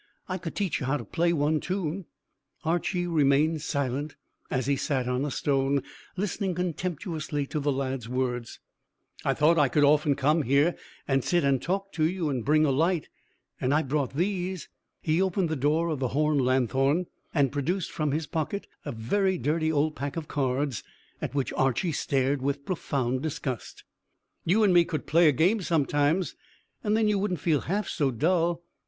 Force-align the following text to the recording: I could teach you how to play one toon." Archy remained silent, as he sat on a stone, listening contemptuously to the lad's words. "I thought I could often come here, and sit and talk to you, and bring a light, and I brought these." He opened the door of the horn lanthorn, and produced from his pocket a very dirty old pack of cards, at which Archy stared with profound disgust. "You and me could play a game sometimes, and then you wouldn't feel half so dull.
I 0.27 0.39
could 0.39 0.55
teach 0.55 0.79
you 0.79 0.87
how 0.87 0.97
to 0.97 1.05
play 1.05 1.31
one 1.31 1.59
toon." 1.59 2.05
Archy 2.65 3.05
remained 3.05 3.61
silent, 3.61 4.15
as 4.49 4.65
he 4.65 4.75
sat 4.75 5.07
on 5.07 5.23
a 5.23 5.29
stone, 5.29 5.83
listening 6.17 6.55
contemptuously 6.55 7.45
to 7.45 7.59
the 7.59 7.71
lad's 7.71 8.09
words. 8.09 8.59
"I 9.23 9.35
thought 9.35 9.59
I 9.59 9.67
could 9.69 9.83
often 9.83 10.15
come 10.15 10.41
here, 10.41 10.75
and 11.07 11.23
sit 11.23 11.43
and 11.43 11.61
talk 11.61 11.91
to 11.91 12.03
you, 12.05 12.29
and 12.31 12.43
bring 12.43 12.65
a 12.65 12.71
light, 12.71 13.09
and 13.59 13.75
I 13.75 13.83
brought 13.83 14.15
these." 14.15 14.69
He 15.03 15.21
opened 15.21 15.49
the 15.49 15.55
door 15.55 15.89
of 15.89 15.99
the 15.99 16.07
horn 16.17 16.39
lanthorn, 16.39 17.05
and 17.31 17.51
produced 17.51 17.91
from 17.91 18.09
his 18.11 18.25
pocket 18.25 18.65
a 18.83 18.91
very 18.91 19.37
dirty 19.37 19.71
old 19.71 19.95
pack 19.95 20.17
of 20.17 20.27
cards, 20.27 20.83
at 21.21 21.35
which 21.35 21.53
Archy 21.53 21.91
stared 21.91 22.41
with 22.41 22.65
profound 22.65 23.21
disgust. 23.21 23.83
"You 24.45 24.63
and 24.63 24.73
me 24.73 24.83
could 24.83 25.05
play 25.05 25.27
a 25.27 25.31
game 25.31 25.61
sometimes, 25.61 26.33
and 26.83 26.97
then 26.97 27.07
you 27.07 27.19
wouldn't 27.19 27.39
feel 27.39 27.61
half 27.61 27.87
so 27.87 28.09
dull. 28.09 28.63